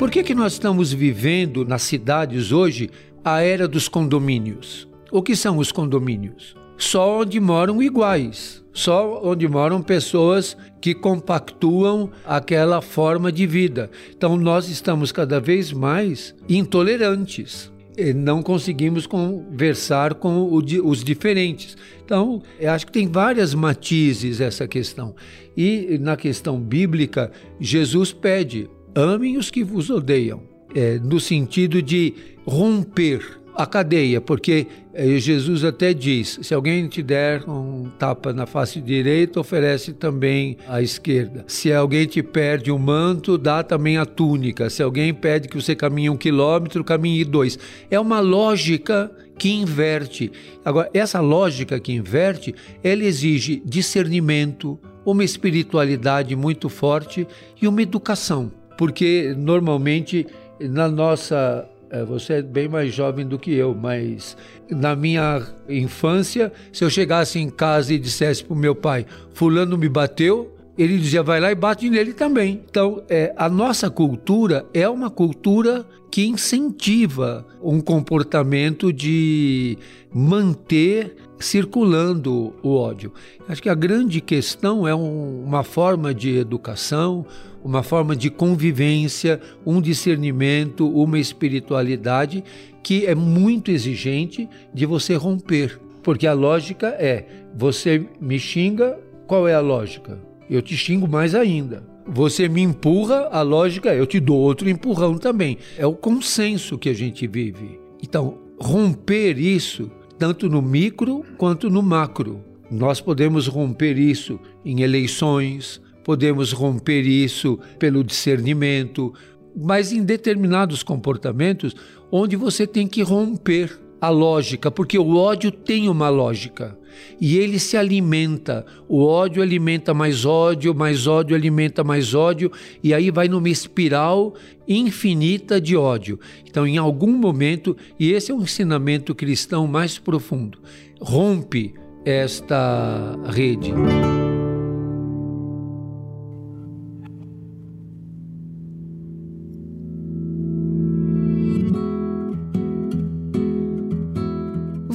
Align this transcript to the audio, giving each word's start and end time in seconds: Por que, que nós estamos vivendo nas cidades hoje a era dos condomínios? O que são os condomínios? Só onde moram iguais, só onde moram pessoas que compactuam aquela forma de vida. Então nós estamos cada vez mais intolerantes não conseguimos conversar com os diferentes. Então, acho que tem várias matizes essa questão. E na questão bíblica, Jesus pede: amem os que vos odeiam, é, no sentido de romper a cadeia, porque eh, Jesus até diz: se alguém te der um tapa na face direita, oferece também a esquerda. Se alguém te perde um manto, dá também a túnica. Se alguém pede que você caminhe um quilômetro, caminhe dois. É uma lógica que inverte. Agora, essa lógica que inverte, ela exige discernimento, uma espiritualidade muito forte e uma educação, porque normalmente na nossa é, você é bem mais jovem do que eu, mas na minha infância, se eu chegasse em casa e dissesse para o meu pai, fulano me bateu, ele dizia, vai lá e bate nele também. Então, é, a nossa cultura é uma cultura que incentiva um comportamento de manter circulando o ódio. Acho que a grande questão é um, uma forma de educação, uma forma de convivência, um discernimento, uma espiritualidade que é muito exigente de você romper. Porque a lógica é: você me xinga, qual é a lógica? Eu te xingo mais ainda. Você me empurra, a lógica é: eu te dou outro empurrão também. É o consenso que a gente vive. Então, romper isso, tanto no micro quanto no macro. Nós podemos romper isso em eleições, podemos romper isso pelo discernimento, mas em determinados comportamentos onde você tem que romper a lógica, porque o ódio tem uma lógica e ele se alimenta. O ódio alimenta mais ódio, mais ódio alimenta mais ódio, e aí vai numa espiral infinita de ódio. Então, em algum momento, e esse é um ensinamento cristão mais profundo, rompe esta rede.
Por 0.00 0.10
que, 0.10 0.22
que 0.22 0.34
nós 0.34 0.54
estamos 0.54 0.94
vivendo 0.94 1.62
nas 1.62 1.82
cidades 1.82 2.52
hoje 2.52 2.88
a 3.22 3.42
era 3.42 3.68
dos 3.68 3.86
condomínios? 3.86 4.88
O 5.12 5.20
que 5.20 5.36
são 5.36 5.58
os 5.58 5.70
condomínios? 5.70 6.56
Só 6.78 7.20
onde 7.20 7.38
moram 7.38 7.82
iguais, 7.82 8.64
só 8.72 9.20
onde 9.22 9.46
moram 9.46 9.82
pessoas 9.82 10.56
que 10.80 10.94
compactuam 10.94 12.08
aquela 12.24 12.80
forma 12.80 13.30
de 13.30 13.46
vida. 13.46 13.90
Então 14.16 14.38
nós 14.38 14.70
estamos 14.70 15.12
cada 15.12 15.38
vez 15.38 15.70
mais 15.70 16.34
intolerantes 16.48 17.70
não 18.14 18.42
conseguimos 18.42 19.06
conversar 19.06 20.14
com 20.14 20.50
os 20.54 21.04
diferentes. 21.04 21.76
Então, 22.02 22.42
acho 22.66 22.86
que 22.86 22.92
tem 22.92 23.06
várias 23.06 23.52
matizes 23.52 24.40
essa 24.40 24.66
questão. 24.66 25.14
E 25.54 25.98
na 26.00 26.16
questão 26.16 26.58
bíblica, 26.58 27.30
Jesus 27.60 28.10
pede: 28.12 28.70
amem 28.94 29.36
os 29.36 29.50
que 29.50 29.62
vos 29.64 29.90
odeiam, 29.90 30.42
é, 30.74 30.98
no 30.98 31.18
sentido 31.18 31.82
de 31.82 32.14
romper 32.46 33.40
a 33.54 33.66
cadeia, 33.66 34.20
porque 34.20 34.66
eh, 34.94 35.18
Jesus 35.18 35.64
até 35.64 35.92
diz: 35.92 36.38
se 36.42 36.54
alguém 36.54 36.88
te 36.88 37.02
der 37.02 37.48
um 37.48 37.90
tapa 37.98 38.32
na 38.32 38.46
face 38.46 38.80
direita, 38.80 39.40
oferece 39.40 39.92
também 39.92 40.56
a 40.66 40.80
esquerda. 40.80 41.44
Se 41.46 41.72
alguém 41.72 42.06
te 42.06 42.22
perde 42.22 42.72
um 42.72 42.78
manto, 42.78 43.36
dá 43.36 43.62
também 43.62 43.98
a 43.98 44.06
túnica. 44.06 44.70
Se 44.70 44.82
alguém 44.82 45.12
pede 45.12 45.48
que 45.48 45.60
você 45.60 45.74
caminhe 45.74 46.10
um 46.10 46.16
quilômetro, 46.16 46.82
caminhe 46.82 47.24
dois. 47.24 47.58
É 47.90 47.98
uma 47.98 48.20
lógica 48.20 49.10
que 49.38 49.50
inverte. 49.50 50.30
Agora, 50.64 50.90
essa 50.92 51.20
lógica 51.20 51.78
que 51.80 51.92
inverte, 51.92 52.54
ela 52.82 53.04
exige 53.04 53.62
discernimento, 53.64 54.78
uma 55.04 55.24
espiritualidade 55.24 56.36
muito 56.36 56.68
forte 56.68 57.26
e 57.60 57.66
uma 57.66 57.82
educação, 57.82 58.52
porque 58.80 59.34
normalmente 59.36 60.26
na 60.58 60.88
nossa 60.88 61.68
é, 61.90 62.02
você 62.02 62.34
é 62.34 62.42
bem 62.42 62.66
mais 62.66 62.94
jovem 62.94 63.26
do 63.26 63.38
que 63.38 63.52
eu, 63.52 63.74
mas 63.74 64.34
na 64.70 64.96
minha 64.96 65.46
infância, 65.68 66.50
se 66.72 66.82
eu 66.82 66.88
chegasse 66.88 67.38
em 67.38 67.50
casa 67.50 67.92
e 67.92 67.98
dissesse 67.98 68.42
para 68.42 68.54
o 68.54 68.56
meu 68.56 68.74
pai, 68.74 69.04
fulano 69.34 69.76
me 69.76 69.86
bateu, 69.86 70.56
ele 70.82 70.98
dizia, 70.98 71.22
vai 71.22 71.40
lá 71.40 71.50
e 71.50 71.54
bate 71.54 71.90
nele 71.90 72.12
também. 72.12 72.60
Então, 72.68 73.02
é, 73.08 73.34
a 73.36 73.48
nossa 73.48 73.90
cultura 73.90 74.64
é 74.72 74.88
uma 74.88 75.10
cultura 75.10 75.84
que 76.10 76.26
incentiva 76.26 77.46
um 77.62 77.80
comportamento 77.80 78.92
de 78.92 79.78
manter 80.12 81.16
circulando 81.38 82.54
o 82.62 82.74
ódio. 82.74 83.12
Acho 83.48 83.62
que 83.62 83.68
a 83.68 83.74
grande 83.74 84.20
questão 84.20 84.86
é 84.86 84.94
um, 84.94 85.44
uma 85.44 85.62
forma 85.62 86.12
de 86.12 86.36
educação, 86.36 87.24
uma 87.62 87.82
forma 87.82 88.16
de 88.16 88.30
convivência, 88.30 89.40
um 89.64 89.80
discernimento, 89.80 90.88
uma 90.88 91.18
espiritualidade 91.18 92.42
que 92.82 93.06
é 93.06 93.14
muito 93.14 93.70
exigente 93.70 94.48
de 94.72 94.86
você 94.86 95.14
romper. 95.14 95.78
Porque 96.02 96.26
a 96.26 96.32
lógica 96.32 96.88
é: 96.88 97.26
você 97.54 98.06
me 98.20 98.38
xinga, 98.38 98.98
qual 99.26 99.46
é 99.46 99.54
a 99.54 99.60
lógica? 99.60 100.29
Eu 100.50 100.60
te 100.60 100.76
xingo 100.76 101.06
mais 101.06 101.32
ainda. 101.32 101.84
Você 102.04 102.48
me 102.48 102.60
empurra, 102.60 103.28
a 103.30 103.40
lógica 103.40 103.90
é: 103.90 104.00
eu 104.00 104.06
te 104.06 104.18
dou 104.18 104.36
outro 104.36 104.68
empurrão 104.68 105.16
também. 105.16 105.56
É 105.78 105.86
o 105.86 105.94
consenso 105.94 106.76
que 106.76 106.88
a 106.88 106.92
gente 106.92 107.24
vive. 107.28 107.78
Então, 108.02 108.38
romper 108.60 109.38
isso, 109.38 109.88
tanto 110.18 110.48
no 110.48 110.60
micro 110.60 111.24
quanto 111.38 111.70
no 111.70 111.82
macro. 111.82 112.44
Nós 112.68 113.00
podemos 113.00 113.46
romper 113.46 113.96
isso 113.96 114.40
em 114.64 114.80
eleições, 114.80 115.80
podemos 116.04 116.52
romper 116.52 117.02
isso 117.02 117.58
pelo 117.78 118.02
discernimento, 118.02 119.14
mas 119.56 119.92
em 119.92 120.02
determinados 120.02 120.82
comportamentos 120.82 121.76
onde 122.10 122.34
você 122.34 122.66
tem 122.66 122.88
que 122.88 123.02
romper 123.02 123.78
a 124.00 124.08
lógica, 124.08 124.70
porque 124.70 124.98
o 124.98 125.16
ódio 125.16 125.50
tem 125.50 125.88
uma 125.88 126.08
lógica 126.08 126.78
e 127.20 127.36
ele 127.36 127.58
se 127.58 127.76
alimenta. 127.76 128.64
O 128.88 129.04
ódio 129.04 129.42
alimenta 129.42 129.92
mais 129.92 130.24
ódio, 130.24 130.74
mais 130.74 131.06
ódio 131.06 131.36
alimenta 131.36 131.84
mais 131.84 132.14
ódio, 132.14 132.50
e 132.82 132.94
aí 132.94 133.10
vai 133.10 133.28
numa 133.28 133.48
espiral 133.48 134.34
infinita 134.66 135.60
de 135.60 135.76
ódio. 135.76 136.18
Então, 136.48 136.66
em 136.66 136.78
algum 136.78 137.12
momento, 137.12 137.76
e 137.98 138.12
esse 138.12 138.30
é 138.30 138.34
um 138.34 138.42
ensinamento 138.42 139.14
cristão 139.14 139.66
mais 139.66 139.98
profundo, 139.98 140.58
rompe 141.00 141.74
esta 142.04 143.18
rede. 143.28 143.72